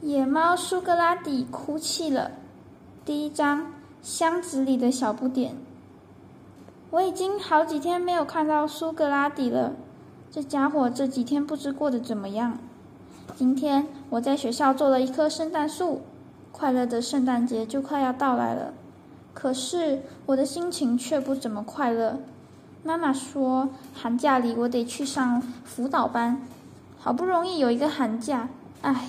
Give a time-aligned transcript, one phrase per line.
[0.00, 2.30] 野猫苏格拉底哭泣了。
[3.04, 5.56] 第一章：箱子里的小不点。
[6.90, 9.72] 我已经好几天没有看到苏格拉底了，
[10.30, 12.58] 这家伙这几天不知过得怎么样。
[13.34, 16.02] 今天我在学校做了一棵圣诞树，
[16.52, 18.72] 快乐的圣诞节就快要到来了。
[19.34, 22.20] 可是我的心情却不怎么快乐。
[22.84, 26.40] 妈妈说，寒假里我得去上辅导班，
[27.00, 28.48] 好不容易有一个寒假，
[28.82, 29.08] 唉。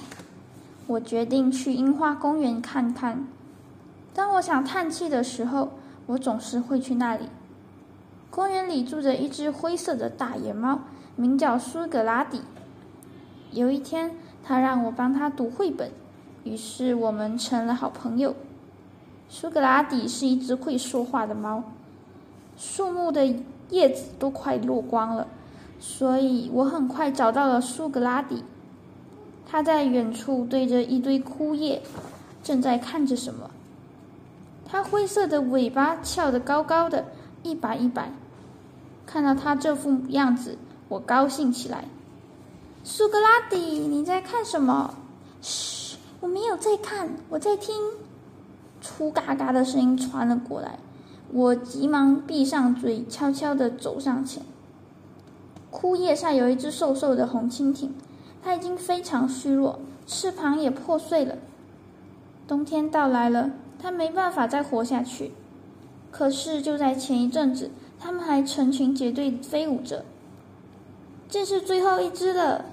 [0.90, 3.28] 我决定去樱花公园看看。
[4.11, 5.70] 当我想叹气的时候，
[6.07, 7.30] 我总是会去那里。
[8.32, 10.80] 公园里住着一只灰色的大野猫，
[11.16, 12.42] 名叫苏格拉底。
[13.52, 15.92] 有一天，他让我帮他读绘本，
[16.44, 18.36] 于是我们成了好朋友。
[19.28, 21.66] 苏格拉底是一只会说话的猫。
[22.58, 23.32] 树木的
[23.69, 25.28] 叶子都快落光了，
[25.80, 28.44] 所以我很快找到了苏格拉底。
[29.52, 31.82] 他在远处对着一堆枯叶，
[32.44, 33.50] 正在看着什么。
[34.67, 37.06] 他灰色的尾巴翘得高高的，
[37.41, 38.11] 一摆一摆。
[39.08, 40.56] 看到他这副样子，
[40.88, 41.86] 我高兴起来。
[42.83, 44.94] 苏格拉底，你在看什么？
[45.41, 47.75] 嘘，我没有在看，我在听。
[48.81, 50.78] 粗嘎嘎的声音传了过来，
[51.34, 54.44] 我急忙闭上嘴，悄悄地走上前。
[55.72, 57.91] 枯叶上有一只瘦瘦的红蜻蜓。
[58.41, 61.37] 它已经非常虚弱，翅膀也破碎了。
[62.47, 65.31] 冬天到来了，它没办法再活下去。
[66.11, 70.05] 可是就在前一阵子，它们还成群结队飞舞着。
[71.27, 72.65] 这是最后一只了。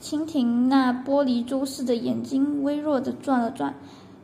[0.00, 3.74] 蜻蜓那玻璃珠似的眼睛微弱的转了转，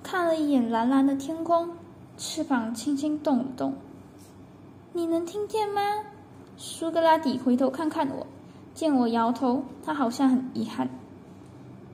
[0.02, 1.70] 看了一眼蓝蓝的天空，
[2.16, 3.74] 翅膀轻轻动了动。
[4.92, 5.80] 你能听见吗？
[6.56, 8.26] 苏格拉底回头看看我。
[8.74, 10.86] 见我摇头，他好像很遗憾。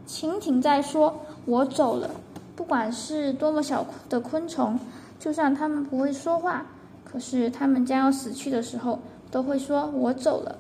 [0.04, 2.10] 蜻蜓在说：“我走了。”
[2.56, 4.76] 不管是多么小的昆虫，
[5.20, 6.66] 就算它们不会说话，
[7.04, 8.98] 可是它们将要死去的时候，
[9.30, 10.58] 都会说：“我走了。”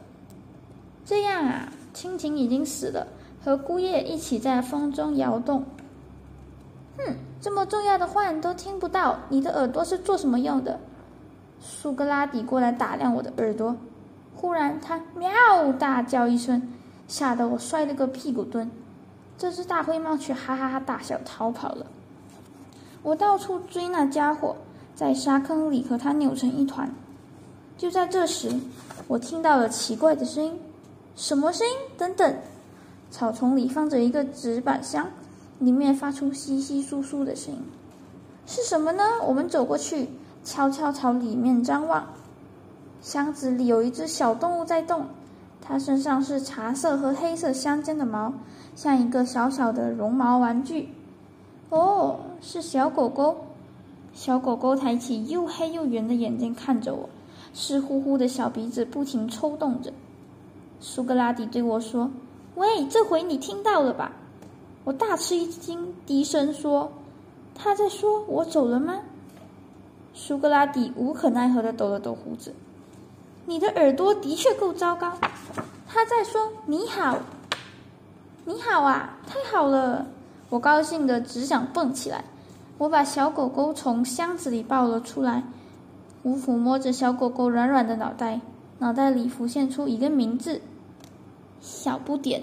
[1.04, 3.08] 这样啊，蜻蜓已经死了，
[3.44, 5.64] 和枯叶一起在风中摇动。
[6.98, 10.78] 哼，这么重要的话你都听不到，你的耳朵是做什么用的？
[11.58, 13.74] 苏格拉底过来打量我的耳朵。
[14.36, 16.68] 忽然，他喵大叫一声，
[17.06, 18.70] 吓得我摔了个屁股蹲。
[19.36, 21.86] 这只大灰猫却哈哈哈大笑逃跑了。
[23.02, 24.56] 我到处追那家伙，
[24.94, 26.90] 在沙坑里和它扭成一团。
[27.76, 28.58] 就在这时，
[29.08, 30.58] 我听到了奇怪的声音。
[31.16, 31.74] 什么声音？
[31.98, 32.36] 等等！
[33.10, 35.08] 草丛里放着一个纸板箱，
[35.58, 37.62] 里面发出稀稀疏疏的声音。
[38.46, 39.02] 是什么呢？
[39.26, 40.08] 我们走过去，
[40.44, 42.06] 悄悄朝里面张望。
[43.02, 45.06] 箱子里有一只小动物在动，
[45.66, 48.34] 它身上是茶色和黑色相间的毛，
[48.76, 50.90] 像一个小小的绒毛玩具。
[51.70, 53.46] 哦，是小狗狗。
[54.12, 57.08] 小狗狗抬起又黑又圆的眼睛看着我，
[57.54, 59.92] 湿乎乎的小鼻子不停抽动着。
[60.80, 62.10] 苏格拉底对我说
[62.54, 64.12] ：“喂，这回你听到了吧？”
[64.84, 66.92] 我大吃一惊，低声说
[67.56, 69.00] ：“他在说我走了吗？”
[70.12, 72.52] 苏格拉底无可奈何地抖了抖胡子。
[73.46, 75.12] 你的耳朵的确够糟糕。
[75.86, 77.18] 他在说：“你好，
[78.44, 80.06] 你好啊，太好了！”
[80.50, 82.24] 我高兴的只想蹦起来。
[82.78, 85.44] 我把小狗狗从箱子里抱了出来，
[86.22, 88.40] 我抚摸着小狗狗软软的脑袋，
[88.78, 90.60] 脑袋里浮现出一个名字：
[91.60, 92.42] 小不点。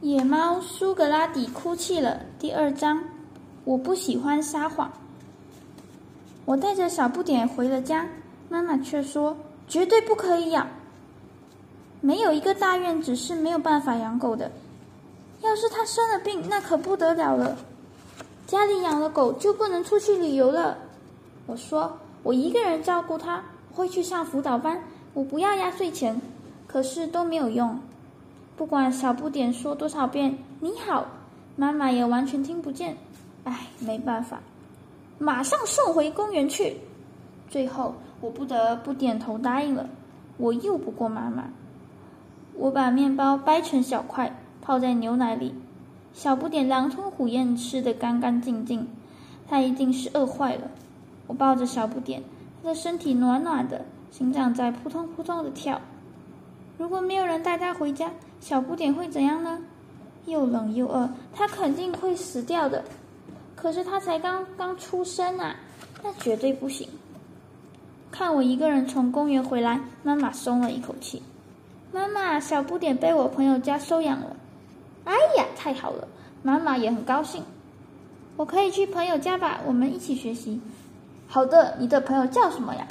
[0.00, 2.20] 野猫苏格拉底哭泣了。
[2.38, 3.02] 第二章，
[3.64, 4.90] 我不喜欢撒谎。
[6.44, 8.06] 我带着小不点回了家。
[8.50, 9.36] 妈妈却说
[9.68, 10.66] ：“绝对不可以养。
[12.00, 14.50] 没有一个大院子是没有办法养狗的。
[15.40, 17.56] 要是它生了病，那可不得了了。
[18.48, 20.76] 家里养了狗就不能出去旅游了。”
[21.46, 23.40] 我说：“我一个人照顾它，
[23.72, 24.82] 会去上辅导班。
[25.14, 26.20] 我不要压岁钱。”
[26.66, 27.78] 可是都没有用。
[28.56, 31.06] 不管小不点说多少遍“你好”，
[31.54, 32.96] 妈妈也完全听不见。
[33.44, 34.40] 唉，没办法，
[35.18, 36.76] 马上送回公园去。
[37.48, 37.94] 最后。
[38.20, 39.88] 我不得不点头答应了。
[40.36, 41.44] 我拗不过妈妈。
[42.54, 45.54] 我把面包掰成小块，泡在牛奶里。
[46.12, 48.88] 小不点狼吞虎咽吃得干干净净，
[49.48, 50.62] 它一定是饿坏了。
[51.26, 52.22] 我抱着小不点，
[52.62, 55.80] 它的身体暖暖的，心脏在扑通扑通的跳。
[56.76, 59.60] 如果没有人带它回家，小不点会怎样呢？
[60.26, 62.84] 又冷又饿，它肯定会死掉的。
[63.54, 65.54] 可是它才刚刚出生啊，
[66.02, 66.88] 那绝对不行。
[68.10, 71.22] 看我一个人从公园回来，妈妈松了一口气。
[71.92, 74.36] 妈妈，小不点被我朋友家收养了。
[75.04, 76.06] 哎呀，太好了！
[76.42, 77.42] 妈妈也很高兴。
[78.36, 80.60] 我可以去朋友家吧，我们一起学习。
[81.26, 82.86] 好的，你的朋友叫什么呀？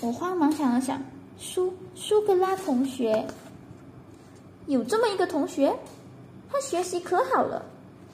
[0.00, 1.00] 我慌忙想了想，
[1.38, 3.26] 苏苏格拉同学。
[4.66, 5.74] 有这么一个同学，
[6.50, 7.64] 他学习可好了。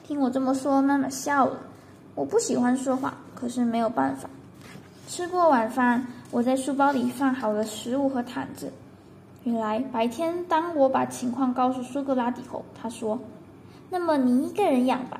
[0.03, 1.57] 听我这么说，妈妈笑了。
[2.15, 4.29] 我不喜欢说话，可是没有办法。
[5.07, 8.71] 吃过晚饭，我在书包里放好了食物和毯子。
[9.43, 13.19] 原来白天，当我把情况告诉苏格拉底后，他说
[13.91, 15.19] ：“那么你一个人养吧。”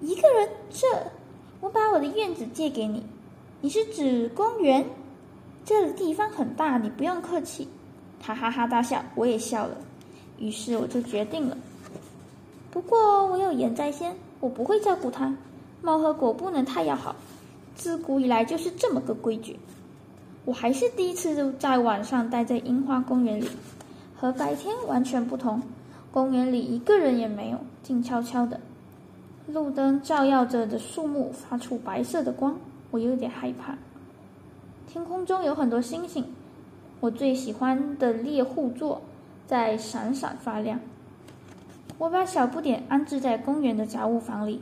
[0.00, 0.86] 一个人，这
[1.60, 3.04] 我把我的院子借给你。
[3.60, 4.84] 你是指公园？
[5.64, 7.68] 这地方很大，你不用客气。
[8.18, 9.76] 他哈哈大笑，我也笑了。
[10.38, 11.56] 于是我就决定了。
[12.70, 15.34] 不过我有言在先，我不会照顾它。
[15.82, 17.14] 猫和狗不能太要好，
[17.80, 19.58] 自古以来就是这么个规矩。
[20.44, 23.48] 我还是第一次在晚上待在樱花公园里，
[24.14, 25.62] 和白天完全不同。
[26.12, 28.60] 公园里一个人也没有，静悄悄的。
[29.46, 32.54] 路灯照耀着的树木发出白色的光，
[32.90, 33.78] 我有点害怕。
[34.86, 36.22] 天空中有很多星星，
[37.00, 39.00] 我最喜欢的猎户座
[39.46, 40.78] 在闪闪发亮。
[41.96, 44.60] 我把小不点安置在公园的杂物房里，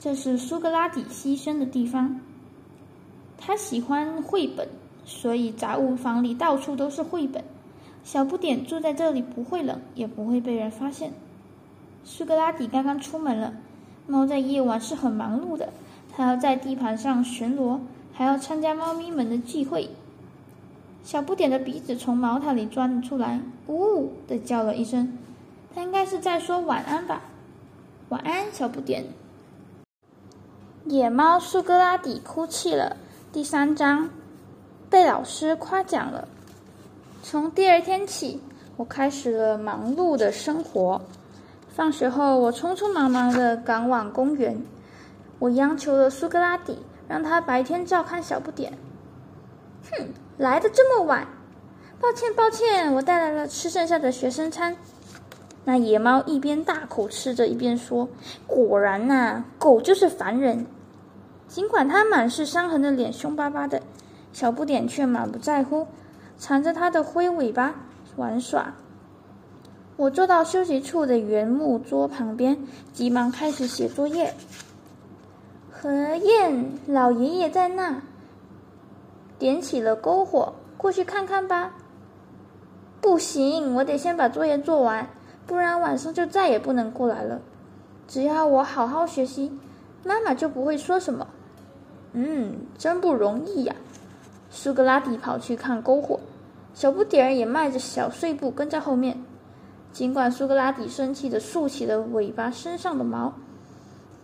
[0.00, 2.18] 这是苏格拉底栖身的地方。
[3.40, 4.68] 他喜欢绘本，
[5.04, 7.42] 所以杂物房里到处都是绘本。
[8.04, 11.12] 小不点住在这里不会冷，也不会被人发现。
[12.04, 13.54] 苏格拉底刚刚出门了。
[14.06, 15.70] 猫在夜晚是很忙碌的，
[16.10, 17.80] 它要在地盘上巡逻，
[18.12, 19.88] 还要参加猫咪们的聚会。
[21.02, 25.16] 小不点的鼻子从毛毯里钻了出来，呜呜的叫了一声，
[25.74, 27.22] 它应该是在说晚安吧。
[28.08, 29.04] 晚安，小不点。
[30.86, 32.96] 野猫苏格拉底哭泣了。
[33.32, 34.10] 第三章，
[34.90, 36.26] 被老师夸奖了。
[37.22, 38.40] 从第二天起，
[38.76, 41.00] 我开始了忙碌的生活。
[41.68, 44.60] 放学后，我匆匆忙忙的赶往公园。
[45.38, 48.72] 我央求了苏格拉底，让他白天照看小不点。
[49.92, 51.24] 哼，来的这么晚，
[52.00, 54.76] 抱歉抱歉，我带来了吃剩下的学生餐。
[55.64, 58.08] 那野猫一边大口吃着，一边说
[58.48, 60.66] ：“果然呐，狗就是烦人。”
[61.50, 63.82] 尽管他满是伤痕的脸凶巴巴的，
[64.32, 65.88] 小不点却满不在乎，
[66.38, 67.74] 缠着他的灰尾巴
[68.14, 68.74] 玩耍。
[69.96, 72.56] 我坐到休息处的原木桌旁边，
[72.92, 74.32] 急忙开始写作业。
[75.72, 78.00] 何燕老爷爷在那，
[79.36, 81.74] 点起了篝火，过去看看吧。
[83.00, 85.10] 不行，我得先把作业做完，
[85.48, 87.40] 不然晚上就再也不能过来了。
[88.06, 89.58] 只要我好好学习，
[90.04, 91.26] 妈妈就不会说什么。
[92.12, 93.74] 嗯，真不容易呀。
[94.50, 96.18] 苏格拉底跑去看篝火，
[96.74, 99.22] 小不点儿也迈着小碎步跟在后面。
[99.92, 103.32] 尽管苏格拉底生气的竖起了尾巴身上的毛，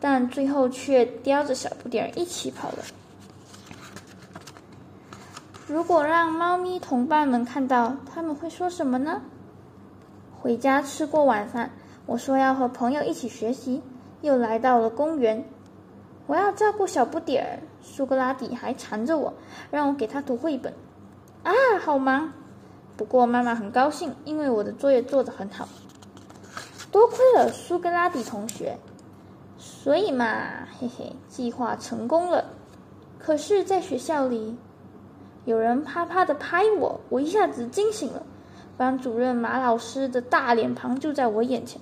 [0.01, 2.79] 但最后却叼着小不点儿一起跑了。
[5.67, 9.23] 如果让猫咪同伴们看到，他们会说什么呢？
[10.41, 11.73] 回家吃过晚饭，
[12.07, 13.83] 我说要和朋友一起学习，
[14.23, 15.45] 又来到了公园。
[16.27, 19.35] 我要照顾小不点儿，苏格拉底还缠着我，
[19.71, 20.73] 让我给他读绘本。
[21.45, 22.33] 啊，好忙！
[22.97, 25.69] 不过妈妈很高兴，因为我的作业做得很好。
[26.91, 28.79] 多亏了苏格拉底同学，
[29.59, 32.45] 所以嘛，嘿嘿，计划成功了。
[33.19, 34.57] 可是，在学校里，
[35.45, 38.23] 有人啪啪的拍我，我一下子惊醒了。
[38.77, 41.81] 班主任马老师的大脸庞就在我眼前。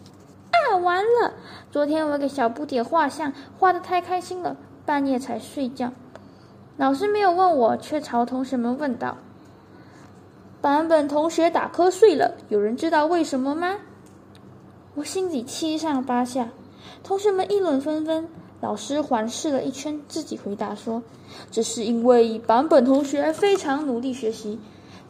[0.70, 1.34] 啊，完了！
[1.70, 4.56] 昨天我给小不点画像，画的太开心了，
[4.87, 5.92] 半夜才睡觉。
[6.76, 9.18] 老师没有问我，却朝同学们问道。
[10.61, 13.76] 版本同学打瞌睡了，有人知道为什么吗？
[14.94, 16.49] 我心里七上八下，
[17.02, 18.28] 同学们议论纷纷。
[18.61, 21.02] 老师环视了一圈，自己回答说
[21.52, 24.58] ：“这是因为版本同学非常努力学习。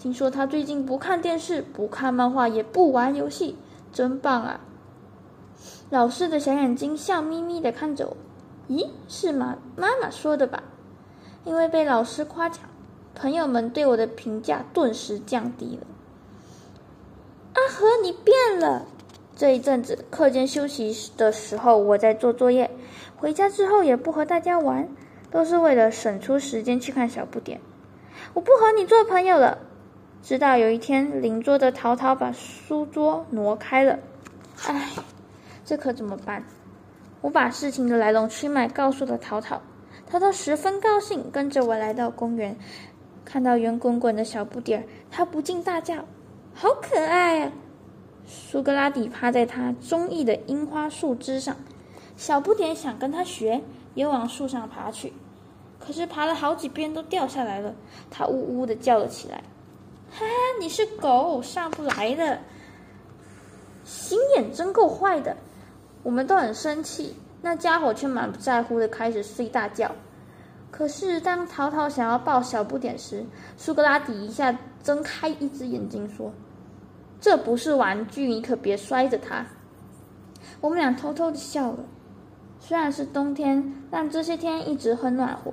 [0.00, 3.56] 听说他最近不看电视，不看漫画，也不玩游戏，
[3.92, 4.60] 真棒啊！”
[5.90, 8.16] 老师的小眼睛笑眯眯的看着我。
[8.68, 9.58] 咦，是吗？
[9.76, 10.62] 妈妈说的吧？
[11.44, 12.60] 因为被老师夸奖。
[13.14, 15.86] 朋友们对我的评价顿时降低了。
[17.52, 18.86] 阿和，你变了。
[19.36, 22.68] 这一阵子课间休息的时候，我在做作业；
[23.16, 24.88] 回家之后也不和大家玩，
[25.30, 27.60] 都是为了省出时间去看小不点。
[28.32, 29.58] 我不和你做朋友了。
[30.22, 33.98] 直到有一天，邻桌的淘淘把书桌挪开了。
[34.66, 34.88] 唉，
[35.64, 36.44] 这可怎么办？
[37.20, 39.62] 我把事情的来龙去脉告诉了淘淘，
[40.06, 42.54] 淘淘十分高兴，跟着我来到公园。
[43.24, 46.04] 看到圆滚滚的小不点儿，他不禁大叫
[46.52, 47.52] ：“好可爱啊！”
[48.28, 51.56] 苏格拉底趴在他中意的樱花树枝上，
[52.18, 53.62] 小不点想跟他学，
[53.94, 55.14] 也往树上爬去，
[55.78, 57.74] 可是爬了好几遍都掉下来了。
[58.10, 59.42] 他呜呜的叫了起来
[60.12, 60.26] ：“哈，
[60.60, 62.40] 你是狗，上不来的，
[63.84, 65.34] 心眼真够坏的！”
[66.04, 69.90] 我们都很生气，那家伙却满不在乎的开始睡大觉。
[70.70, 73.24] 可是当淘淘想要抱小不点时，
[73.56, 76.30] 苏格拉底一下睁开一只眼睛说
[77.20, 79.46] ：“这不是玩具，你可别摔着它。”
[80.60, 81.78] 我们俩偷偷的笑了。
[82.60, 85.52] 虽然是冬天，但这些天一直很暖和。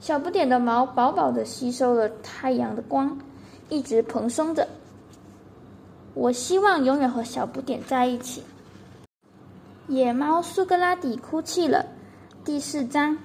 [0.00, 3.16] 小不点的毛饱饱的吸收了太阳的光，
[3.68, 4.66] 一直蓬松着。
[6.14, 8.42] 我希望永远和小不点在一起。
[9.90, 11.84] 野猫苏格拉底哭泣了。
[12.44, 13.18] 第四章，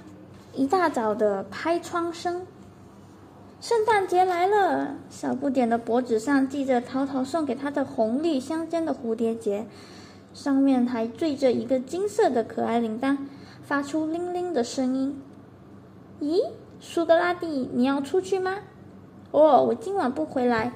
[0.51, 2.41] 一大早的拍窗声。
[3.61, 9.67] 圣诞节来了，小不点的脖子上系着淘淘送给他的红绿相间的蝴蝶结。
[10.33, 13.15] 上面还缀着一个金色的可爱铃铛，
[13.61, 15.21] 发出铃铃的声音。
[16.19, 18.55] 咦，苏格拉底，你要出去吗？
[19.29, 20.71] 哦，我今晚不回来。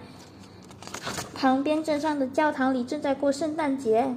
[1.34, 4.16] 旁边镇上的教堂里正在过圣诞节，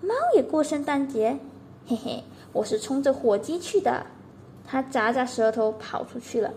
[0.00, 1.38] 猫也过圣诞节。
[1.86, 4.06] 嘿嘿，我是冲着火鸡去的。
[4.66, 6.52] 它咂咂舌头跑出去了。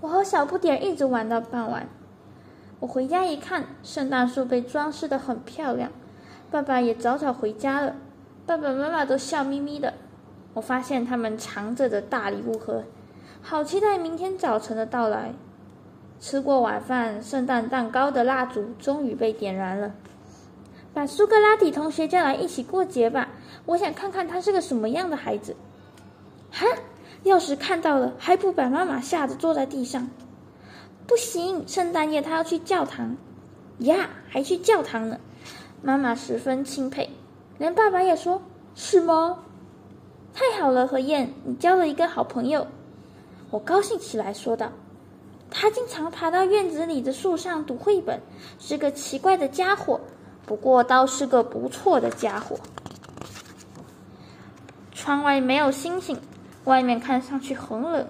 [0.00, 1.88] 我和小不点一直玩到傍晚。
[2.80, 5.90] 我回家一看，圣诞树被装饰的很漂亮。
[6.50, 7.96] 爸爸也早早回家了，
[8.44, 9.94] 爸爸妈妈都笑眯眯的。
[10.54, 12.84] 我发现他们藏着的大礼物盒，
[13.40, 15.32] 好期待明天早晨的到来。
[16.20, 19.92] 吃过晚饭，圣诞蛋糕的蜡烛终于被点燃了。
[20.98, 23.28] 把苏格拉底同学叫来一起过节吧，
[23.66, 25.54] 我想看看他是个什么样的孩子。
[26.50, 26.66] 哈，
[27.22, 30.10] 钥匙看到了，还不把妈妈吓得坐在地上？
[31.06, 33.16] 不行，圣诞夜他要去教堂。
[33.78, 35.20] 呀，还去教堂呢。
[35.82, 37.08] 妈妈十分钦佩，
[37.58, 38.42] 连爸爸也说
[38.74, 39.38] ：“是吗？
[40.34, 42.66] 太好了，何燕，你交了一个好朋友。”
[43.52, 44.72] 我高兴起来，说道
[45.48, 48.20] ：“他经常爬到院子里的树上读绘本，
[48.58, 50.00] 是个奇怪的家伙，
[50.48, 52.58] 不过倒是个不错的家伙。”
[54.90, 56.18] 窗外没有星星，
[56.64, 58.06] 外面看上去很冷。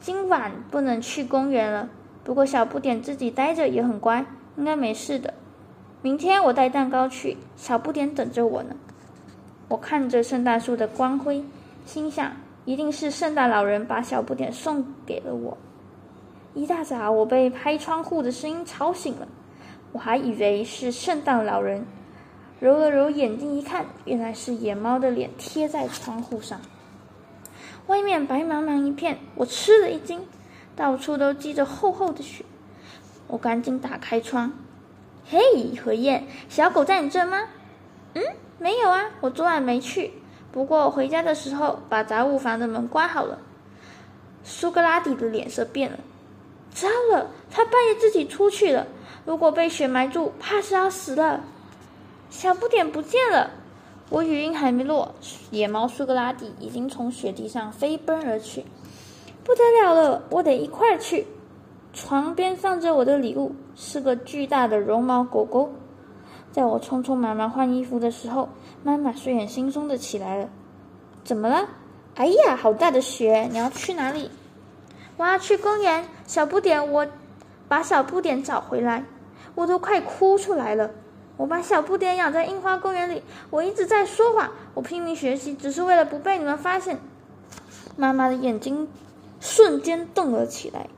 [0.00, 1.88] 今晚不能去公园了，
[2.24, 5.32] 不过小不点自己待着也很乖，应该没事的。
[6.02, 8.74] 明天我带蛋糕去，小不点等着我呢。
[9.68, 11.42] 我看着圣诞树的光辉，
[11.86, 12.32] 心想
[12.66, 15.56] 一定是圣诞老人把小不点送给了我。
[16.52, 19.26] 一大早，我被拍窗户的声音吵醒了，
[19.94, 21.86] 我还以为是圣诞老人，
[22.58, 26.60] 揉了揉眼睛一看，原来是野猫的脸贴在窗户上。
[27.86, 30.26] 外面白茫茫一片，我吃了一惊，
[30.74, 32.44] 到处都积着厚厚的雪。
[33.28, 34.52] 我赶紧打开窗。
[35.30, 35.38] 嘿，
[35.76, 37.42] 何燕，小狗在你这吗？
[38.14, 38.22] 嗯，
[38.58, 40.10] 没有啊，我昨晚没去。
[40.50, 43.38] 不过回家的时候把杂物房的门关好了。
[44.42, 46.00] 苏格拉底的脸色变了，
[46.72, 48.88] 糟了，他半夜自己出去了。
[49.24, 51.40] 如果被雪埋住，怕是要死了。
[52.30, 53.50] 小不点不见了，
[54.10, 55.14] 我语音还没落，
[55.50, 58.64] 野猫苏格拉底已经从雪地上飞奔而去。
[59.42, 61.26] 不得了了，我得一块去。
[61.92, 65.72] 床边放着我的礼物，是个巨大的绒毛狗狗。
[66.50, 68.48] 在我匆匆忙忙换衣服的时候，
[68.82, 70.48] 妈妈睡眼惺忪的起来了。
[71.22, 71.68] 怎么了？
[72.16, 73.48] 哎呀，好大的雪！
[73.50, 74.30] 你要去哪里？
[75.16, 76.04] 我要去公园。
[76.26, 77.06] 小不点，我
[77.68, 79.04] 把小不点找回来。
[79.54, 80.90] 我都快哭出来了。
[81.36, 83.22] 我把小不点养在樱花公园里。
[83.50, 84.50] 我一直在说谎。
[84.74, 86.98] 我拼命学习，只是为了不被你们发现。
[87.96, 88.88] 妈妈的眼睛
[89.40, 90.88] 瞬间瞪了起来。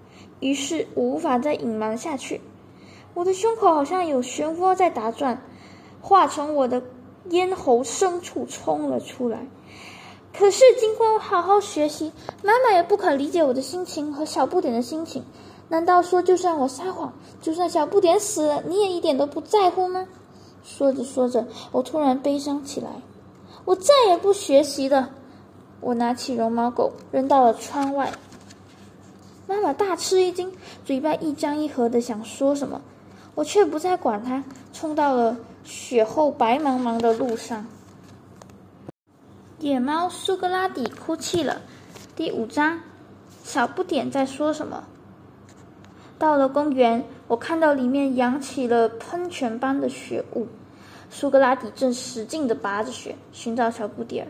[0.40, 2.42] 于是我无法再隐瞒下去，
[3.14, 5.42] 我的胸口好像有漩涡在打转，
[6.02, 6.82] 话从我的
[7.30, 9.46] 咽喉深处冲了出来。
[10.38, 15.24] 可是经过我好好学习，妈妈也不肯理解我的心情和小不点的心情。
[15.68, 20.06] 难道说，就算我撒谎，就算小不点死了，你也一点都不在乎吗？
[20.62, 22.90] 说着说着，我突然悲伤起来。
[23.64, 25.10] 我再也不学习了。
[25.80, 28.12] 我拿起绒毛狗，扔到了窗外。
[29.48, 30.52] 妈妈大吃一惊，
[30.84, 32.80] 嘴巴一张一合的想说什么，
[33.34, 37.66] 我却不再管他，冲到了雪后白茫茫的路上。
[39.58, 41.60] 野猫苏格拉底哭泣了。
[42.14, 42.80] 第五章，
[43.42, 44.84] 小不点在说什么？
[46.18, 50.46] 到了公园，我看到里面扬起了喷泉般的雪雾，
[51.10, 54.28] 苏格拉底正使劲的拔着雪，寻找小不点儿。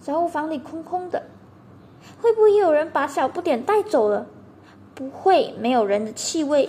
[0.00, 1.22] 杂物房里空空的，
[2.20, 4.26] 会不会有人把小不点带走了？
[4.94, 6.68] 不会，没有人的气味。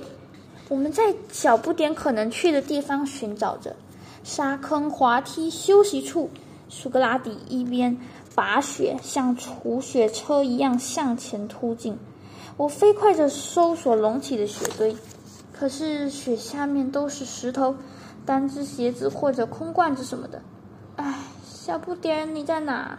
[0.69, 3.75] 我们在小不点可能去的地方寻找着：
[4.23, 6.29] 沙坑、滑梯、休息处、
[6.69, 7.97] 苏格拉底一边
[8.33, 11.99] 拔雪，像除雪车一样向前突进。
[12.57, 14.95] 我飞快地搜索隆起的雪堆，
[15.51, 17.75] 可是雪下面都是石头、
[18.25, 20.41] 单只鞋子或者空罐子什么的。
[20.95, 22.97] 唉，小不点你在哪？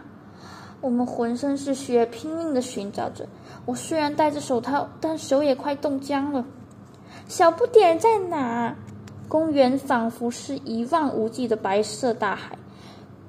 [0.79, 3.25] 我们浑身是血，拼命地寻找着。
[3.65, 6.45] 我虽然戴着手套，但手也快冻僵了。
[7.27, 8.75] 小不点在哪？
[9.27, 12.55] 公园仿佛是一望无际的白色大海，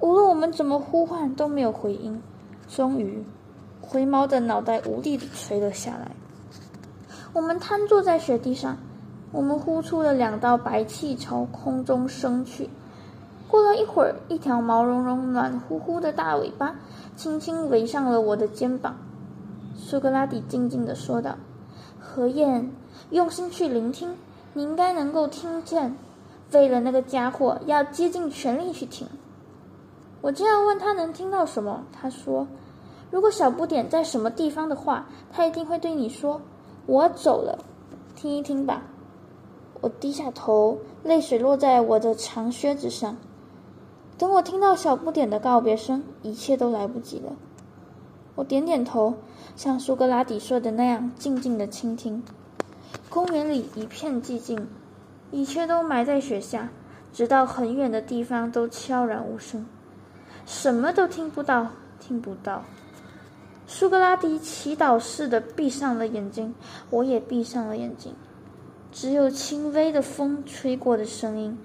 [0.01, 2.23] 无论我们怎么呼唤都没有回音。
[2.69, 3.25] 终于，
[3.81, 6.13] 灰猫的脑袋无力地垂了下来。
[7.33, 8.77] 我们瘫坐在雪地上，
[9.33, 12.71] 我们呼出了两道白气朝空中升去。
[13.47, 16.75] 过了一会儿，一条毛茸茸、暖乎乎的大尾巴
[17.17, 18.97] 轻轻围上了我的肩膀。
[19.77, 21.37] 苏格拉底静静地说道
[22.01, 22.71] ：“何燕，
[23.11, 24.17] 用心去聆听，
[24.55, 25.97] 你应该能够听见。
[26.53, 29.07] 为了那个家伙，要竭尽全力去听。”
[30.21, 32.47] 我正要问他能听到什么，他说
[33.11, 36.41] ：“如果小不点在什么地方的话，他一定会对你说
[36.89, 37.59] ：‘我走了，
[38.17, 38.83] 听一听吧。’”
[39.83, 43.19] 我低下头，泪水落在我的长靴子上。
[44.17, 47.33] 等我听到小不点的告别声，一切都来不及了。
[48.35, 49.15] 我点点头，
[49.55, 52.23] 像苏格拉底说的那样，静静的倾听。
[53.11, 54.67] 公园里一片寂静，
[55.31, 56.71] 一切都埋在雪下，
[57.13, 59.67] 直到很远的地方都悄然无声，
[60.47, 61.69] 什么都听不到，
[62.01, 62.65] 听不到。
[63.71, 66.55] 苏格拉底祈祷似的闭上了眼睛，
[66.89, 68.15] 我也闭上了眼睛，
[68.91, 71.59] 只有轻微的风吹过的声音。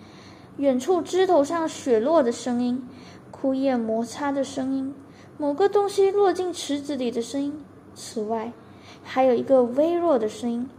[0.58, 2.86] 远处枝头上雪落的声音，
[3.32, 4.94] 枯叶摩擦的声音，
[5.38, 7.58] 某个东西落进池子里的声音。
[7.96, 8.52] 此外，
[9.02, 10.70] 还有一个微弱的声音。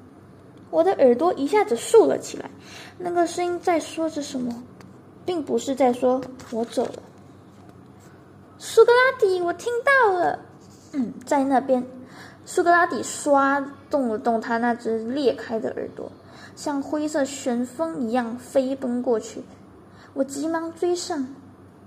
[0.71, 2.51] 我的耳朵一下子竖了起来。
[2.99, 4.63] 那个声音在说着什么？
[5.25, 6.21] 并不是在说
[6.53, 7.03] “我走了”。
[8.59, 10.39] 苏格拉底，我听到了。
[11.25, 11.87] 在那边。
[12.45, 16.13] 苏格拉底刷动了动他那只裂开的耳朵，
[16.55, 19.43] 像灰色旋风一样飞奔过去。
[20.13, 21.27] 我急忙追上，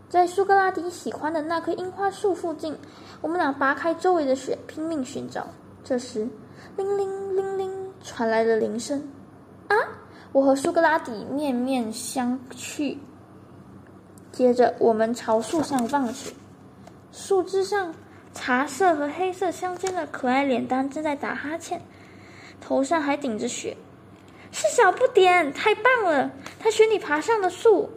[0.10, 2.76] 在苏格拉底喜欢的那棵樱花树附近，
[3.22, 5.48] 我们俩拔开周围的雪，拼命寻找。
[5.84, 6.28] 这时，
[6.76, 7.72] 铃铃铃铃
[8.04, 9.08] 传来了铃声。
[9.68, 9.76] 啊！
[10.32, 12.98] 我和苏格拉底面面相觑。
[14.32, 16.36] 接着，我们朝树上望去，
[17.12, 17.94] 树枝上
[18.38, 21.82] 茶色和黑色相间的可爱脸蛋正在打哈欠，
[22.62, 23.76] 头上还顶着雪。
[24.52, 26.30] 是小不点，太棒了！
[26.60, 27.90] 他学你爬上了树。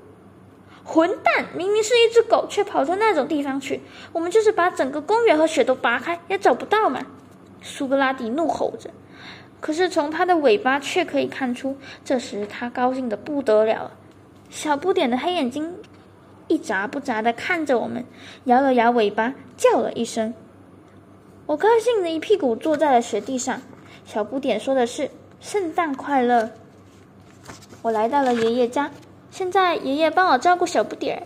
[0.83, 1.45] 混蛋！
[1.55, 3.83] 明明是一只狗，却跑到那种地方去。
[4.13, 7.03] 我们就是把整个公园和雪都拔开，也找不到嘛！
[7.61, 8.91] 苏格拉底怒吼着。
[9.61, 13.91] 可是从他的尾巴却可以看出，这时他高兴的不得了。
[14.49, 15.77] 小不点的黑眼睛
[16.51, 18.05] 一眨不眨的看着我们，
[18.43, 20.35] 摇了摇尾巴，叫了一声。
[21.47, 23.63] 我高兴的一屁股坐在了雪地上。
[24.05, 26.51] 小不点说的是：“圣诞快乐。”
[27.83, 28.91] 我来到了爷爷家。
[29.31, 31.23] 现在爷爷帮我照顾小不点，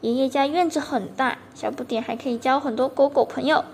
[0.00, 3.64] 爷爷家院子很大，小不点还可以交很多狗狗朋友，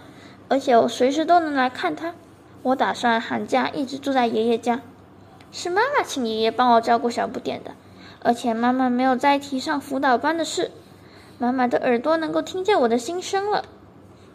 [0.48, 2.14] 而且我随时都能来看他。
[2.62, 4.80] 我打算寒假一直住在爷爷家。
[5.52, 7.72] 是妈妈请爷爷帮我照顾小不点的，
[8.22, 10.70] 而且妈妈没有再提上辅导班的事。
[11.44, 13.66] 妈妈的耳朵能够听见我的心声了，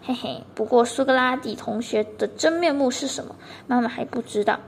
[0.04, 0.44] 嘿嘿。
[0.54, 4.60] 不过苏格拉底同学的真面目是什么，妈妈还不知道。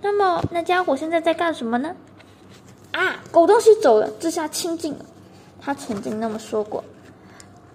[0.00, 1.96] 那么那家伙现在在干什么呢？
[2.92, 5.04] 啊，狗东西走了，这下清静了。
[5.60, 6.84] 他曾经那么说过。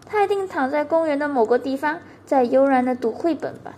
[0.05, 3.73] 他一定躺在公园的某个地方，在悠然的读绘本吧。